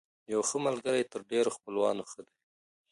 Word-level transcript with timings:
يو 0.33 0.41
ښه 0.49 0.57
ملګری 0.65 1.03
تر 1.11 1.19
ډېرو 1.31 1.49
خپلوانو 1.57 2.03
ښه 2.11 2.21
دی. 2.27 2.35